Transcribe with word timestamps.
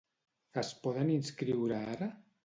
Es 0.61 0.71
poden 0.85 1.11
inscriure 1.15 1.77
ara? 1.91 2.09